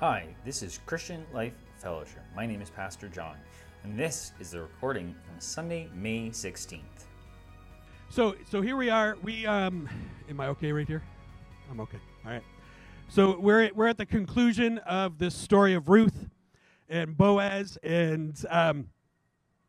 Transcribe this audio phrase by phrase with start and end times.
[0.00, 2.22] Hi, this is Christian Life Fellowship.
[2.36, 3.34] My name is Pastor John,
[3.82, 6.82] and this is the recording from Sunday, May 16th.
[8.08, 9.16] So, so here we are.
[9.24, 9.88] We um,
[10.30, 11.02] am I okay right here?
[11.68, 11.98] I'm okay.
[12.24, 12.44] All right.
[13.08, 16.28] So we're at, we're at the conclusion of this story of Ruth
[16.88, 18.86] and Boaz, and um,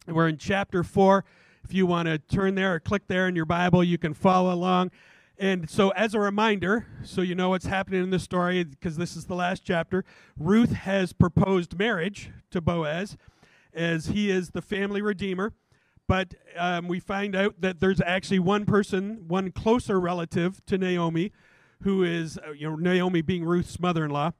[0.05, 1.25] we're in chapter four.
[1.64, 4.54] If you want to turn there or click there in your Bible, you can follow
[4.54, 4.91] along.
[5.39, 9.15] And so, as a reminder, so you know what's happening in this story, because this
[9.15, 10.04] is the last chapter,
[10.37, 13.15] Ruth has proposed marriage to Boaz
[13.73, 15.54] as he is the family redeemer.
[16.09, 21.31] But um, we find out that there's actually one person, one closer relative to Naomi,
[21.83, 24.31] who is, uh, you know, Naomi being Ruth's mother in law,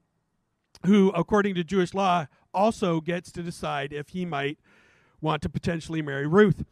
[0.86, 4.58] who, according to Jewish law, also gets to decide if he might
[5.22, 6.66] want to potentially marry Ruth.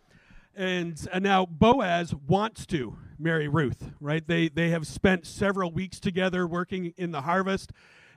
[0.58, 4.26] And, and now Boaz wants to marry Ruth, right?
[4.28, 7.72] They, they have spent several weeks together working in the harvest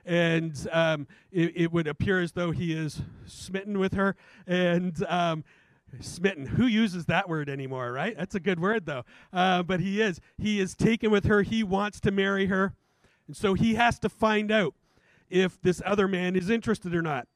[0.05, 4.15] and um, it, it, would appear as though he is smitten with her.
[4.47, 5.43] And um,
[5.99, 8.17] smitten, who uses that word anymore, right?
[8.17, 9.03] That's a good word, though.
[9.31, 10.19] Uh, but he is.
[10.37, 11.43] He is taken with her.
[11.43, 12.73] He wants to marry her.
[13.27, 14.73] And so he has to find out
[15.29, 17.27] if this other man is interested or not.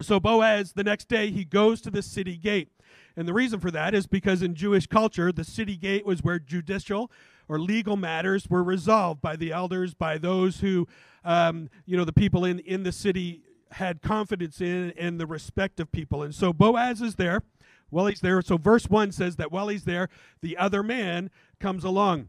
[0.00, 2.70] So Boaz, the next day, he goes to the city gate.
[3.16, 6.38] And the reason for that is because in Jewish culture, the city gate was where
[6.38, 7.10] judicial
[7.48, 10.86] or legal matters were resolved by the elders, by those who,
[11.24, 15.80] um, you know, the people in, in the city had confidence in and the respect
[15.80, 16.22] of people.
[16.22, 17.42] And so Boaz is there.
[17.90, 20.10] While he's there, so verse 1 says that while he's there,
[20.42, 22.28] the other man comes along.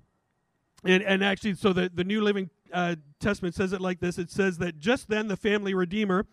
[0.85, 4.31] And, and actually, so the, the New Living uh, Testament says it like this it
[4.31, 6.25] says that just then the family redeemer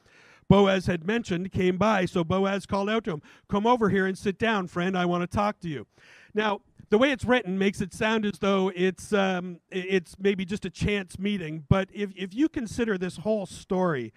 [0.49, 2.05] Boaz had mentioned came by.
[2.05, 4.97] So Boaz called out to him, Come over here and sit down, friend.
[4.97, 5.87] I want to talk to you.
[6.35, 10.65] Now, the way it's written makes it sound as though it's um, it's maybe just
[10.65, 11.65] a chance meeting.
[11.69, 14.13] But if, if you consider this whole story,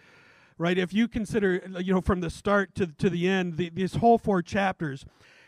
[0.57, 3.95] right, if you consider, you know, from the start to, to the end, the, these
[3.95, 5.05] whole four chapters,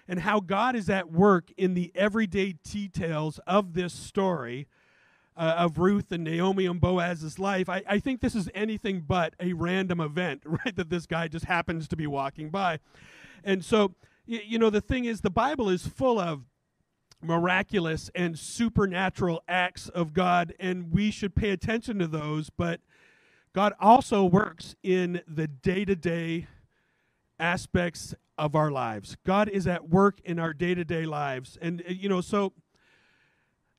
[0.07, 4.67] and how God is at work in the everyday details of this story,
[5.41, 9.33] uh, of Ruth and Naomi and Boaz's life, I, I think this is anything but
[9.39, 10.75] a random event, right?
[10.75, 12.77] That this guy just happens to be walking by.
[13.43, 13.95] And so,
[14.27, 16.43] y- you know, the thing is, the Bible is full of
[17.23, 22.51] miraculous and supernatural acts of God, and we should pay attention to those.
[22.51, 22.79] But
[23.51, 26.45] God also works in the day to day
[27.39, 29.17] aspects of our lives.
[29.25, 31.57] God is at work in our day to day lives.
[31.59, 32.53] And, uh, you know, so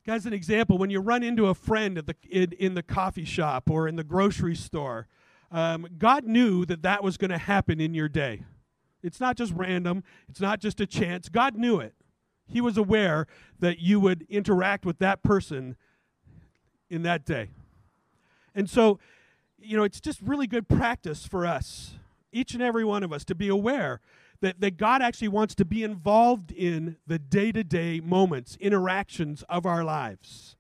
[0.05, 3.25] Guys, an example, when you run into a friend at the, in, in the coffee
[3.25, 5.07] shop or in the grocery store,
[5.53, 8.43] um, God knew that that was going to happen in your day.
[9.05, 11.29] It's not just random, it's not just a chance.
[11.29, 11.95] God knew it.
[12.47, 13.29] He was aware
[13.61, 15.77] that you would interact with that person
[16.91, 17.51] in that day.
[18.57, 18.99] And so,
[19.57, 21.95] you know, it's just really good practice for us,
[22.33, 24.01] each and every one of us, to be aware
[24.43, 29.45] that, that God actually wants to be involved in the day to day moments, interactions
[29.49, 30.57] of our lives.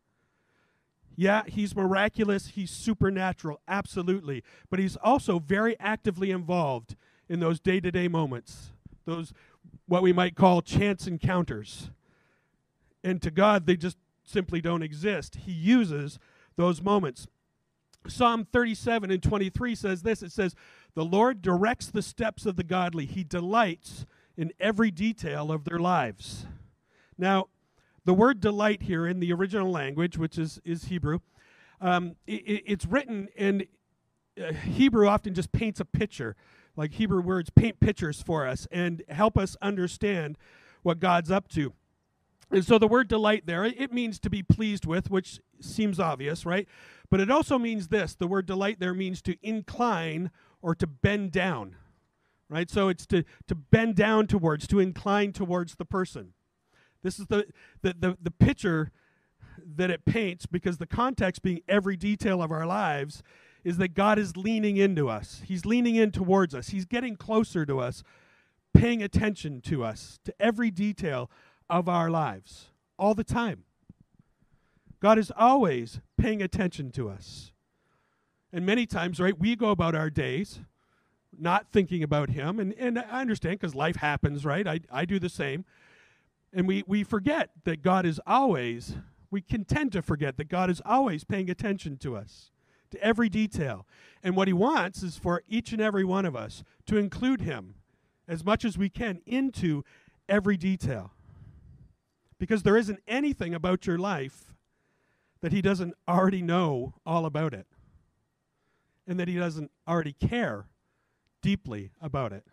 [1.16, 4.44] Yeah, he's miraculous, he's supernatural, absolutely.
[4.70, 6.96] But he's also very actively involved
[7.28, 8.70] in those day to day moments,
[9.04, 9.32] those
[9.86, 11.90] what we might call chance encounters.
[13.04, 15.36] And to God, they just simply don't exist.
[15.44, 16.20] He uses
[16.56, 17.26] those moments.
[18.06, 20.54] Psalm 37 and 23 says this it says,
[20.94, 25.78] The Lord directs the steps of the godly, He delights in every detail of their
[25.78, 26.46] lives.
[27.18, 27.48] Now,
[28.04, 31.20] the word delight here in the original language, which is, is Hebrew,
[31.80, 33.66] um, it, it's written, and
[34.42, 36.36] uh, Hebrew often just paints a picture.
[36.74, 40.38] Like Hebrew words paint pictures for us and help us understand
[40.82, 41.74] what God's up to.
[42.50, 46.44] And so the word delight there, it means to be pleased with, which seems obvious,
[46.44, 46.68] right?
[47.10, 50.30] But it also means this the word delight there means to incline
[50.62, 51.76] or to bend down,
[52.48, 52.70] right?
[52.70, 56.32] So it's to, to bend down towards, to incline towards the person.
[57.02, 57.46] This is the,
[57.82, 58.92] the, the, the picture
[59.76, 63.22] that it paints because the context being every detail of our lives
[63.64, 65.42] is that God is leaning into us.
[65.44, 66.68] He's leaning in towards us.
[66.68, 68.02] He's getting closer to us,
[68.74, 71.30] paying attention to us, to every detail
[71.68, 73.64] of our lives all the time.
[75.00, 77.52] God is always paying attention to us.
[78.52, 80.60] And many times, right, we go about our days
[81.38, 82.60] not thinking about Him.
[82.60, 84.66] And, and I understand because life happens, right?
[84.66, 85.64] I, I do the same.
[86.52, 88.96] And we, we forget that God is always,
[89.30, 92.50] we can tend to forget that God is always paying attention to us,
[92.90, 93.86] to every detail.
[94.22, 97.76] And what He wants is for each and every one of us to include Him
[98.28, 99.84] as much as we can into
[100.28, 101.12] every detail.
[102.38, 104.52] Because there isn't anything about your life
[105.42, 107.66] that he doesn't already know all about it.
[109.12, 110.64] And that he doesn't already care
[111.42, 112.44] deeply about it.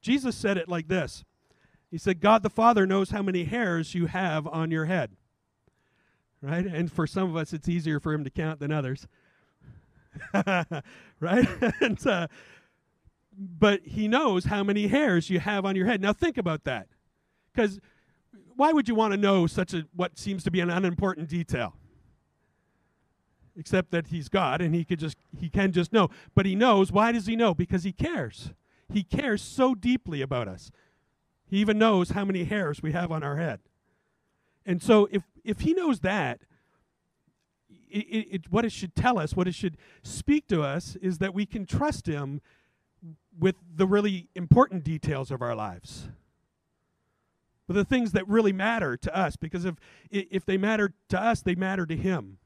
[0.00, 1.24] Jesus said it like this
[1.92, 5.12] He said, God the Father knows how many hairs you have on your head.
[6.42, 6.66] Right?
[6.66, 9.06] And for some of us, it's easier for him to count than others.
[10.34, 11.48] right?
[11.80, 12.26] and, uh,
[13.32, 16.02] but he knows how many hairs you have on your head.
[16.02, 16.88] Now think about that.
[17.54, 17.78] Because
[18.56, 21.76] why would you want to know such a what seems to be an unimportant detail?
[23.56, 26.08] Except that he's God and he could just he can just know.
[26.34, 26.90] But he knows.
[26.90, 27.54] Why does he know?
[27.54, 28.52] Because he cares.
[28.92, 30.70] He cares so deeply about us.
[31.46, 33.60] He even knows how many hairs we have on our head.
[34.66, 36.40] And so if if he knows that,
[37.90, 41.32] it, it, what it should tell us, what it should speak to us, is that
[41.32, 42.40] we can trust him
[43.38, 46.08] with the really important details of our lives
[47.66, 49.74] but the things that really matter to us because if
[50.10, 52.38] if they matter to us they matter to him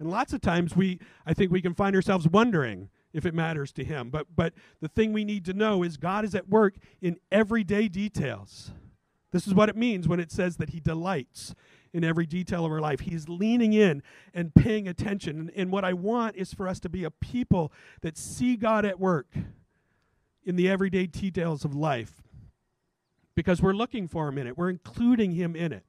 [0.00, 3.72] and lots of times we i think we can find ourselves wondering if it matters
[3.72, 4.10] to him.
[4.10, 7.88] But but the thing we need to know is god is at work in everyday
[7.88, 8.72] details.
[9.32, 11.54] This is what it means when it says that he delights
[11.92, 13.00] in every detail of our life.
[13.00, 14.02] He's leaning in
[14.34, 15.38] and paying attention.
[15.38, 18.84] And, and what i want is for us to be a people that see god
[18.84, 19.34] at work
[20.44, 22.22] in the everyday details of life.
[23.34, 24.58] Because we're looking for him in it.
[24.58, 25.84] We're including him in it.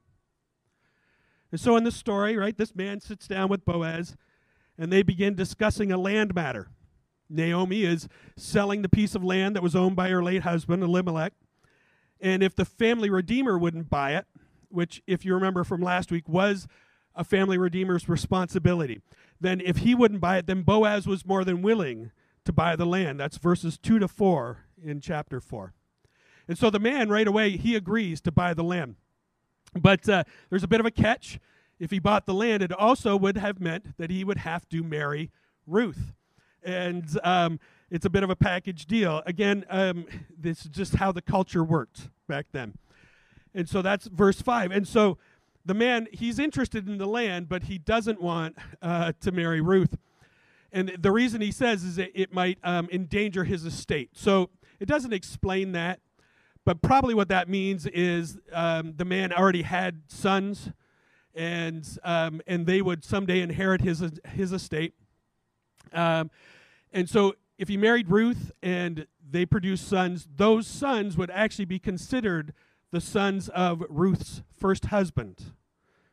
[1.52, 4.16] And so in the story, right, this man sits down with Boaz
[4.78, 6.68] and they begin discussing a land matter.
[7.28, 11.34] Naomi is selling the piece of land that was owned by her late husband, Elimelech.
[12.20, 14.26] And if the family redeemer wouldn't buy it,
[14.68, 16.66] which, if you remember from last week, was
[17.14, 19.02] a family redeemer's responsibility,
[19.40, 22.10] then if he wouldn't buy it, then Boaz was more than willing
[22.44, 23.20] to buy the land.
[23.20, 25.74] That's verses 2 to 4 in chapter 4.
[26.48, 28.96] And so the man right away, he agrees to buy the land.
[29.74, 31.38] But uh, there's a bit of a catch.
[31.78, 34.82] If he bought the land, it also would have meant that he would have to
[34.82, 35.30] marry
[35.66, 36.12] Ruth.
[36.62, 37.58] And um,
[37.90, 39.22] it's a bit of a package deal.
[39.26, 40.06] Again, um,
[40.38, 42.74] this is just how the culture worked back then.
[43.54, 44.70] And so that's verse 5.
[44.70, 45.18] And so
[45.64, 49.96] the man, he's interested in the land, but he doesn't want uh, to marry Ruth.
[50.72, 54.10] And the reason he says is it might um, endanger his estate.
[54.14, 56.00] So it doesn't explain that.
[56.64, 60.70] But probably what that means is um, the man already had sons,
[61.34, 64.94] and um, and they would someday inherit his his estate.
[65.92, 66.30] Um,
[66.92, 71.78] and so, if he married Ruth and they produced sons, those sons would actually be
[71.78, 72.52] considered
[72.92, 75.52] the sons of Ruth's first husband.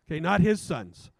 [0.07, 1.11] Okay, not his sons.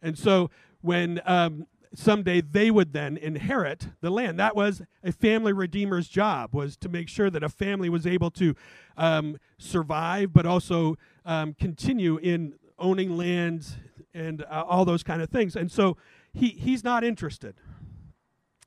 [0.00, 0.50] And so,
[0.82, 4.38] when um, someday they would then inherit the land.
[4.38, 8.30] That was a family redeemer's job was to make sure that a family was able
[8.32, 8.54] to
[8.96, 13.66] um, survive, but also um, continue in owning land
[14.14, 15.56] and uh, all those kind of things.
[15.56, 15.96] And so
[16.32, 17.54] he he's not interested.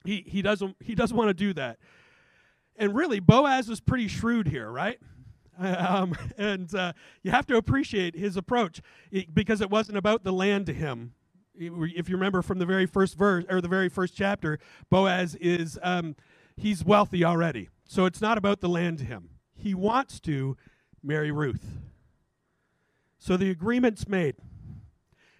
[0.04, 1.78] He he doesn't he doesn't want to do that.
[2.78, 5.00] And really, Boaz is pretty shrewd here, right?
[5.60, 8.82] Um, and uh, you have to appreciate his approach
[9.32, 11.14] because it wasn't about the land to him
[11.62, 14.60] if you remember from the very first verse or the very first chapter,
[14.90, 16.16] Boaz is um,
[16.58, 19.30] he's wealthy already, so it's not about the land to him.
[19.56, 20.58] He wants to
[21.04, 21.66] marry Ruth.
[23.20, 24.36] So the agreement's made.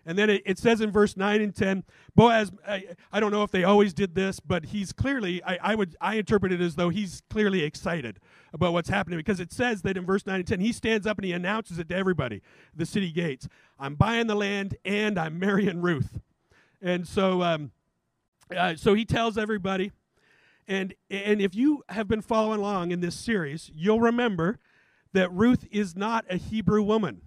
[0.06, 1.84] And then it, it, says in verse 9 and 10,
[2.16, 5.76] Boaz, I, I, don't know if they always did this, but he's clearly, I, I,
[5.76, 8.20] would, I interpret it as though he's clearly excited
[8.52, 11.20] about what's happening because it says that in verse 9 and 10, he stands up
[11.20, 12.42] and he announces it to everybody,
[12.76, 13.48] the city gates.
[13.78, 16.20] I'm buying the land and I'm marrying Ruth.
[16.82, 17.72] And so, um,
[18.56, 19.92] uh, so he tells everybody.
[20.68, 24.58] And, and if you have been following along in this series, you'll remember
[25.14, 27.22] that Ruth is not a Hebrew woman.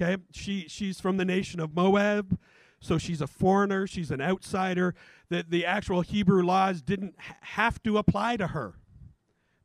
[0.00, 2.38] Okay, she she's from the nation of Moab,
[2.80, 3.86] so she's a foreigner.
[3.86, 4.94] She's an outsider.
[5.28, 8.74] That the actual Hebrew laws didn't have to apply to her.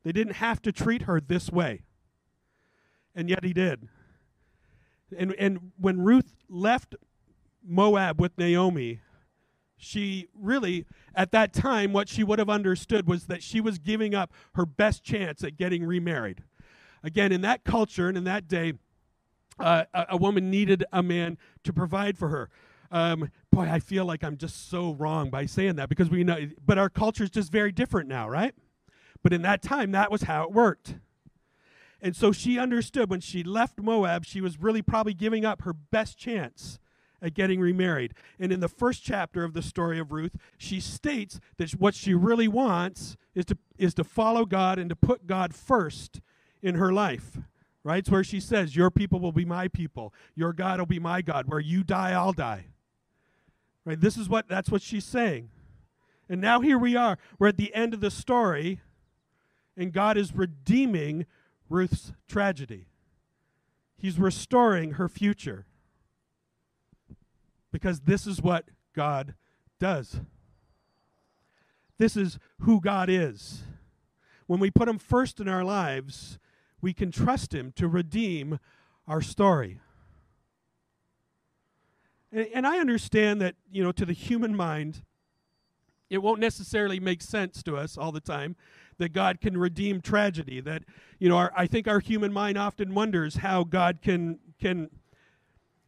[0.04, 1.82] They didn't have to treat her this way,
[3.14, 3.88] and yet he did.
[5.16, 6.94] And and when Ruth left
[7.66, 9.00] Moab with Naomi,
[9.78, 14.14] she really at that time what she would have understood was that she was giving
[14.14, 16.42] up her best chance at getting remarried.
[17.02, 18.74] Again, in that culture and in that day
[19.58, 22.50] uh, a, a, woman needed a man to provide for her.
[22.90, 26.48] Um, boy, I feel like I'm just so wrong by saying that because we know,
[26.64, 28.54] but our culture is just very different now, right?
[29.22, 30.94] But in that time, that was how it worked.
[32.00, 35.72] And so she understood when she left Moab, she was really probably giving up her
[35.72, 36.78] best chance
[37.20, 38.14] at getting remarried.
[38.38, 42.14] And in the first chapter of the story of Ruth, she states that what she
[42.14, 46.20] really wants is to, is to follow God and to put God first
[46.62, 47.38] in her life
[47.84, 47.98] right?
[47.98, 51.22] It's where she says, Your people will be my people, your God will be my
[51.22, 51.46] God.
[51.48, 52.66] Where you die, I'll die.
[53.84, 54.00] Right?
[54.00, 55.50] This is what that's what she's saying.
[56.28, 57.16] And now here we are.
[57.38, 58.80] We're at the end of the story,
[59.76, 61.24] and God is redeeming
[61.70, 62.86] Ruth's tragedy.
[63.96, 65.66] He's restoring her future.
[67.72, 69.34] Because this is what God
[69.78, 70.20] does.
[71.98, 73.62] This is who God is.
[74.46, 76.38] When we put Him first in our lives,
[76.80, 78.58] we can trust Him to redeem
[79.06, 79.80] our story.
[82.32, 85.02] And, and I understand that, you know, to the human mind,
[86.10, 88.56] it won't necessarily make sense to us all the time
[88.98, 90.60] that God can redeem tragedy.
[90.60, 90.84] That
[91.18, 94.90] you know, our, I think our human mind often wonders how God can can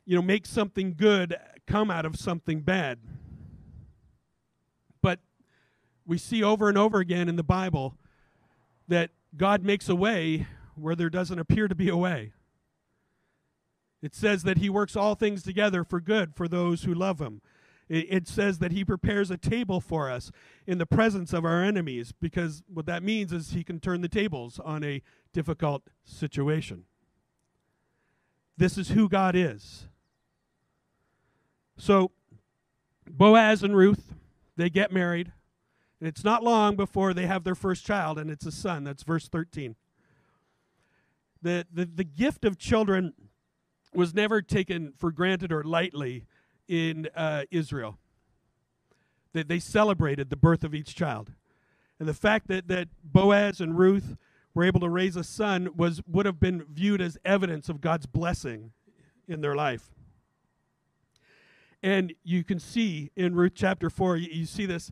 [0.05, 2.99] you know make something good come out of something bad.
[5.01, 5.21] But
[6.07, 7.97] we see over and over again in the Bible
[8.89, 10.47] that God makes a way
[10.81, 12.33] where there doesn't appear to be a way.
[14.03, 17.43] It says that he works all things together for good for those who love him.
[17.89, 20.31] It, says that he prepares a table for us
[20.65, 24.09] in the presence of our enemies because what that means is he can turn the
[24.09, 26.85] tables on a difficult situation.
[28.57, 29.89] This is who God is.
[31.77, 32.13] So,
[33.09, 34.15] Boaz and Ruth,
[34.57, 35.33] they get married.
[35.99, 38.85] And it's not long before they have their first child, and it's a son.
[38.85, 39.75] That's verse 13.
[41.43, 43.15] The, the, the gift of children
[43.95, 46.27] was never taken for granted or lightly
[46.69, 47.99] in uh, Israel.
[49.33, 51.33] That they celebrated the birth of each child.
[51.99, 54.17] And the fact that, that Boaz and Ruth
[54.55, 58.07] were able to raise a son was would have been viewed as evidence of God's
[58.07, 58.73] blessing
[59.29, 59.91] in their life.
[61.83, 64.91] And you can see in Ruth chapter 4, you, you see this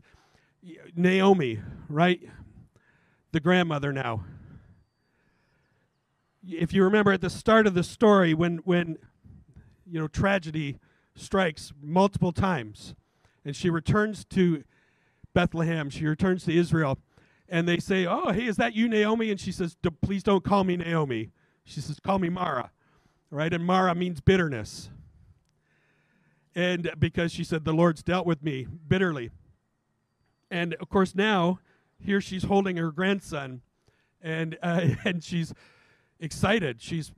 [0.95, 2.21] Naomi, right?
[3.31, 4.23] The grandmother now.
[6.47, 8.97] If you remember at the start of the story, when, when
[9.85, 10.77] you know, tragedy
[11.15, 12.95] strikes multiple times.
[13.43, 14.63] And she returns to
[15.33, 15.89] Bethlehem.
[15.89, 16.99] She returns to Israel.
[17.47, 19.31] And they say, Oh, hey, is that you, Naomi?
[19.31, 21.31] And she says, Please don't call me Naomi.
[21.63, 22.71] She says, Call me Mara.
[23.31, 23.53] Right?
[23.53, 24.89] And Mara means bitterness.
[26.55, 29.31] And because she said, The Lord's dealt with me bitterly.
[30.51, 31.59] And of course, now,
[31.99, 33.61] here she's holding her grandson.
[34.21, 35.53] And, uh, and she's
[36.19, 36.81] excited.
[36.81, 37.11] She's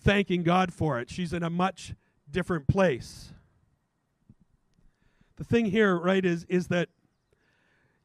[0.00, 1.10] thanking God for it.
[1.10, 1.94] She's in a much
[2.30, 3.32] different place
[5.38, 6.88] the thing here, right, is is that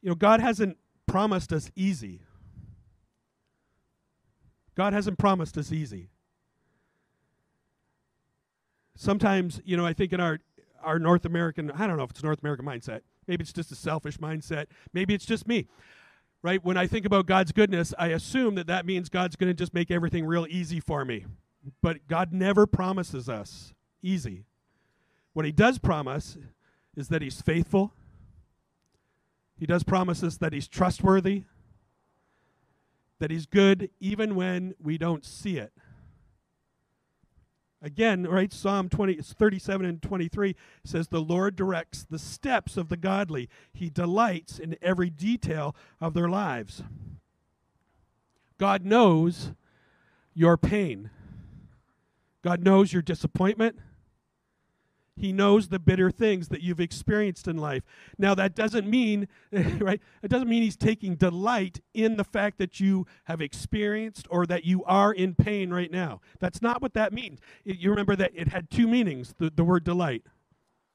[0.00, 2.22] you know God hasn't promised us easy.
[4.74, 6.08] God hasn't promised us easy.
[8.96, 10.38] Sometimes, you know, I think in our
[10.82, 13.00] our North American, I don't know if it's North American mindset.
[13.26, 14.66] Maybe it's just a selfish mindset.
[14.92, 15.66] Maybe it's just me.
[16.44, 16.62] Right?
[16.62, 19.72] When I think about God's goodness, I assume that that means God's going to just
[19.72, 21.24] make everything real easy for me.
[21.80, 23.72] But God never promises us
[24.02, 24.44] easy.
[25.32, 26.36] What he does promise
[26.94, 27.94] is that he's faithful.
[29.58, 31.44] He does promise us that he's trustworthy,
[33.20, 35.72] that he's good even when we don't see it.
[37.84, 42.96] Again, right, Psalm 20, 37 and 23 says, The Lord directs the steps of the
[42.96, 43.50] godly.
[43.74, 46.82] He delights in every detail of their lives.
[48.56, 49.52] God knows
[50.32, 51.10] your pain.
[52.40, 53.78] God knows your disappointment.
[55.16, 57.84] He knows the bitter things that you've experienced in life.
[58.18, 60.00] Now, that doesn't mean, right?
[60.22, 64.64] It doesn't mean he's taking delight in the fact that you have experienced or that
[64.64, 66.20] you are in pain right now.
[66.40, 67.40] That's not what that means.
[67.64, 70.24] It, you remember that it had two meanings the, the word delight.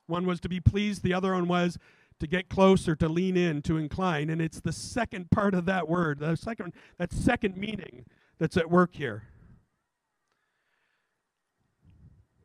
[0.07, 1.77] One was to be pleased, the other one was
[2.19, 4.29] to get closer, to lean in, to incline.
[4.29, 8.05] And it's the second part of that word, the second, that second meaning
[8.37, 9.23] that's at work here.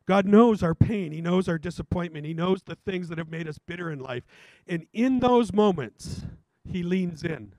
[0.07, 1.11] God knows our pain.
[1.11, 2.25] He knows our disappointment.
[2.25, 4.23] He knows the things that have made us bitter in life.
[4.67, 6.21] And in those moments,
[6.63, 7.53] He leans in.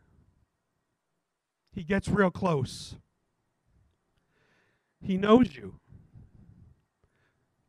[1.75, 2.97] He gets real close.
[5.03, 5.79] He knows you.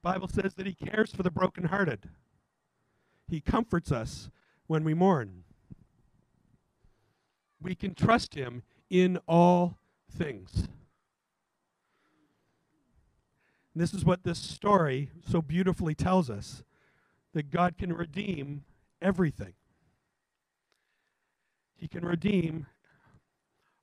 [0.01, 2.09] Bible says that he cares for the brokenhearted.
[3.27, 4.29] He comforts us
[4.65, 5.43] when we mourn.
[7.61, 9.77] We can trust him in all
[10.09, 10.69] things.
[13.77, 16.63] And this is what this story so beautifully tells us
[17.35, 18.63] that God can redeem
[19.03, 19.53] everything.
[21.75, 22.65] He can redeem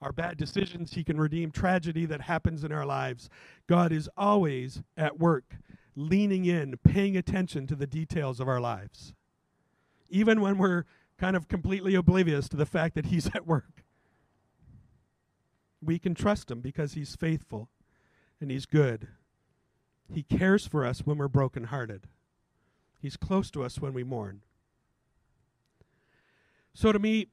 [0.03, 3.31] our bad decisions, He can redeem tragedy that happens in our lives.
[3.69, 5.59] God is always at work,
[5.95, 9.15] leaning in, paying attention to the details of our lives,
[10.09, 10.87] even when we're
[11.19, 13.85] kind of completely oblivious to the fact that He's at work.
[15.81, 17.69] We can trust Him because He's faithful
[18.41, 19.07] and He's good.
[20.13, 22.09] He cares for us when we're brokenhearted.
[23.01, 24.43] He's close to us when we mourn.
[26.75, 27.29] So to me,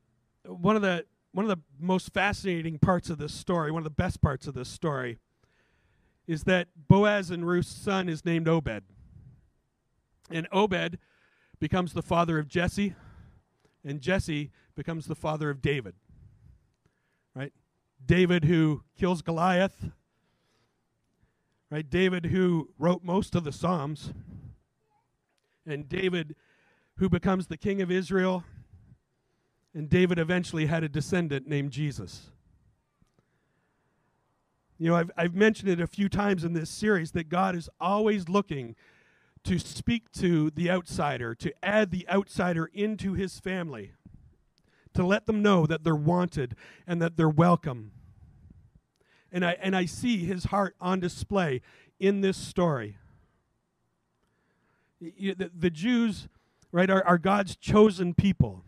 [0.46, 3.90] one of the one of the most fascinating parts of this story, one of the
[3.90, 5.18] best parts of this story,
[6.28, 8.84] is that Boaz and Ruth's son is named Obed.
[10.30, 10.98] And Obed
[11.60, 12.96] becomes the father of Jesse,
[13.86, 15.96] and Jesse becomes the father of David.
[17.34, 17.54] Right?
[18.06, 19.92] David who kills Goliath.
[21.72, 21.90] Right?
[21.90, 24.14] David who wrote most of the Psalms.
[25.66, 26.36] And David
[26.98, 28.44] who becomes the king of Israel
[29.74, 32.30] and David eventually had a descendant named Jesus.
[34.78, 37.70] You know, I've, I've mentioned it a few times in this series that God is
[37.80, 38.76] always looking
[39.44, 43.92] to speak to the outsider, to add the outsider into his family,
[44.94, 47.92] to let them know that they're wanted and that they're welcome.
[49.32, 51.62] And I, and I see his heart on display
[52.00, 52.98] in this story.
[55.00, 56.28] The, the Jews,
[56.72, 58.64] right, are, are God's chosen people.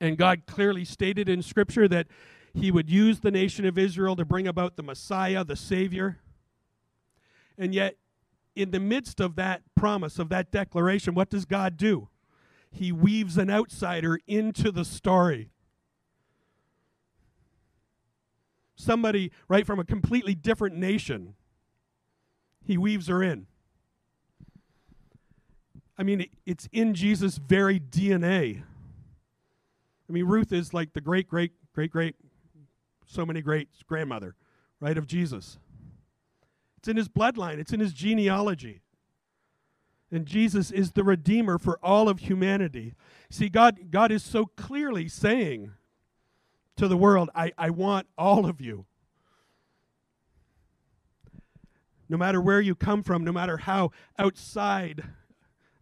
[0.00, 2.08] And God clearly stated in Scripture that
[2.52, 6.18] He would use the nation of Israel to bring about the Messiah, the Savior.
[7.56, 7.96] And yet,
[8.56, 12.08] in the midst of that promise, of that declaration, what does God do?
[12.72, 15.51] He weaves an outsider into the story.
[18.74, 21.34] Somebody, right, from a completely different nation.
[22.64, 23.46] He weaves her in.
[25.98, 28.62] I mean, it's in Jesus' very DNA.
[30.08, 32.16] I mean, Ruth is like the great, great, great, great,
[33.06, 34.34] so many great grandmother,
[34.80, 35.58] right, of Jesus.
[36.78, 38.82] It's in his bloodline, it's in his genealogy.
[40.10, 42.94] And Jesus is the Redeemer for all of humanity.
[43.30, 45.72] See, God, God is so clearly saying
[46.76, 48.86] to the world, I, I want all of you.
[52.08, 55.02] No matter where you come from, no matter how outside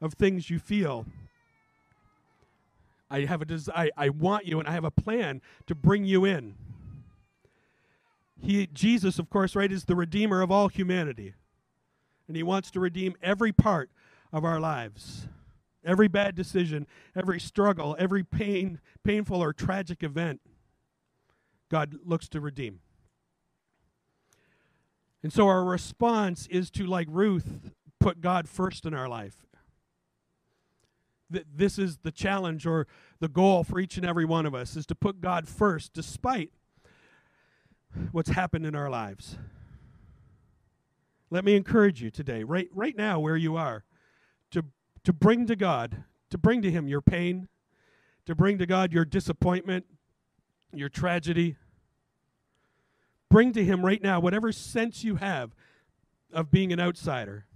[0.00, 1.06] of things you feel,
[3.10, 6.04] I have a des- I, I want you and I have a plan to bring
[6.04, 6.54] you in.
[8.40, 11.34] He Jesus, of course, right, is the redeemer of all humanity.
[12.28, 13.90] And he wants to redeem every part
[14.32, 15.26] of our lives.
[15.84, 20.40] Every bad decision, every struggle, every pain, painful or tragic event,
[21.70, 22.80] God looks to redeem.
[25.22, 29.46] And so our response is to, like Ruth, put God first in our life
[31.32, 32.86] th- this is the challenge or
[33.20, 36.50] the goal for each and every one of us is to put God first despite
[38.12, 39.36] what's happened in our lives.
[41.30, 43.84] Let me encourage you today, right right now where you are,
[44.50, 44.64] to
[45.04, 47.48] to bring to God, to bring to him your pain,
[48.26, 49.86] to bring to God your disappointment,
[50.72, 51.56] your tragedy.
[53.28, 55.54] Bring to him right now whatever sense you have
[56.32, 57.46] of being an outsider.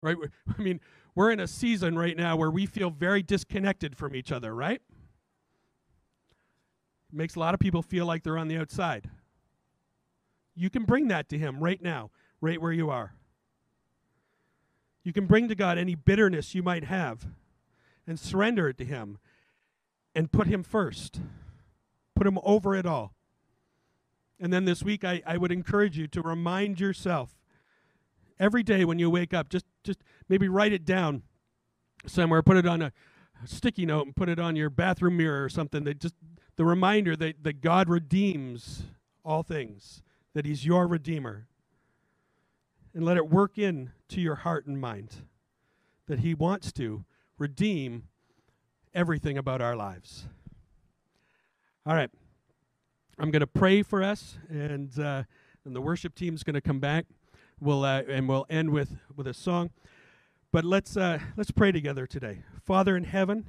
[0.00, 0.16] Right?
[0.58, 0.80] I mean,
[1.14, 4.82] we're in a season right now where we feel very disconnected from each other, right?
[7.10, 9.08] Makes a lot of people feel like they're on the outside.
[10.54, 13.14] You can bring that to Him right now, right where you are.
[15.04, 17.26] You can bring to God any bitterness you might have
[18.06, 19.18] and surrender it to Him
[20.16, 21.20] and put Him first.
[22.16, 23.14] Put Him over it all.
[24.40, 27.36] And then this week, I, I would encourage you to remind yourself
[28.40, 31.22] every day when you wake up, just just maybe write it down
[32.06, 32.92] somewhere, put it on a
[33.44, 35.84] sticky note and put it on your bathroom mirror or something.
[35.84, 36.14] That just
[36.56, 38.84] the reminder that, that God redeems
[39.24, 40.02] all things,
[40.34, 41.46] that He's your Redeemer.
[42.94, 45.16] And let it work in to your heart and mind
[46.06, 47.04] that He wants to
[47.36, 48.04] redeem
[48.96, 50.26] everything about our lives.
[51.84, 52.10] All right.
[53.18, 55.22] I'm going to pray for us, and, uh,
[55.64, 57.06] and the worship team's going to come back.
[57.60, 59.70] We'll uh, and we'll end with with a song.
[60.52, 62.42] But let's uh, let's pray together today.
[62.62, 63.48] Father in heaven,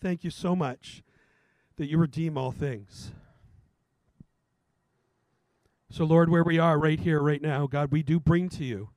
[0.00, 1.04] thank you so much
[1.76, 3.12] that you redeem all things.
[5.88, 8.90] So Lord, where we are right here, right now, God, we do bring to you.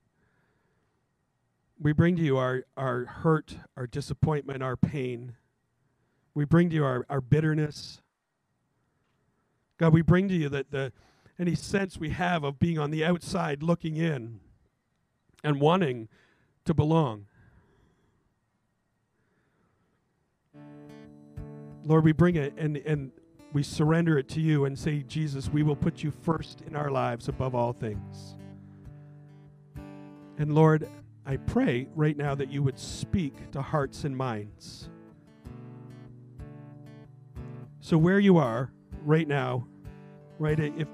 [1.82, 5.34] We bring to you our, our hurt, our disappointment, our pain.
[6.32, 8.00] We bring to you our, our bitterness.
[9.78, 10.92] God, we bring to you that the
[11.40, 14.38] any sense we have of being on the outside looking in
[15.42, 16.08] and wanting
[16.66, 17.26] to belong.
[21.84, 23.10] Lord, we bring it and, and
[23.52, 26.92] we surrender it to you and say, Jesus, we will put you first in our
[26.92, 28.36] lives above all things.
[30.38, 30.88] And Lord,
[31.24, 34.88] I pray right now that you would speak to hearts and minds.
[37.80, 38.72] So, where you are
[39.04, 39.66] right now,
[40.38, 40.88] right, if,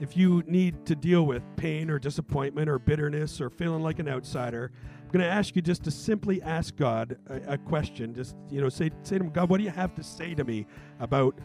[0.00, 4.08] if you need to deal with pain or disappointment or bitterness or feeling like an
[4.08, 8.14] outsider, I'm going to ask you just to simply ask God a, a, question.
[8.14, 10.44] Just, you know, say, say to him, God, what do you have to say to
[10.44, 10.66] me
[11.00, 11.38] about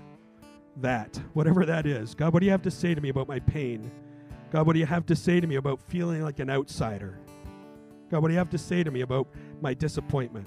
[0.77, 1.21] that?
[1.33, 2.15] Whatever that is.
[2.15, 3.91] God, what do you have to say to me about my pain?
[4.51, 7.19] God, what do you have to say to me about feeling like an outsider?
[8.11, 9.27] God, what do you have to say to me about
[9.61, 10.45] my disappointment?